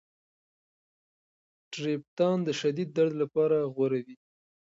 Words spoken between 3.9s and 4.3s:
دي.